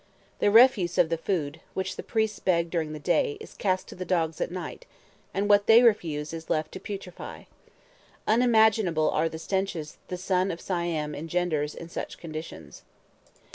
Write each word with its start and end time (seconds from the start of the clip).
The 0.39 0.49
refuse 0.49 0.97
of 0.97 1.09
the 1.09 1.17
food, 1.19 1.61
which 1.75 1.95
the 1.95 2.01
priests 2.01 2.39
beg 2.39 2.71
during 2.71 2.91
the 2.91 2.97
day, 2.97 3.37
is 3.39 3.53
cast 3.53 3.87
to 3.89 3.93
the 3.95 4.03
dogs 4.03 4.41
at 4.41 4.49
night; 4.49 4.87
and 5.31 5.47
what 5.47 5.67
they 5.67 5.83
refuse 5.83 6.33
is 6.33 6.49
left 6.49 6.71
to 6.71 6.79
putrefy. 6.79 7.45
Unimaginable 8.25 9.11
are 9.11 9.29
the 9.29 9.37
stenches 9.37 9.99
the 10.07 10.17
sun 10.17 10.49
of 10.49 10.59
Siam 10.59 11.13
engenders 11.13 11.75
in 11.75 11.87
such 11.87 12.17
conditions. 12.17 12.81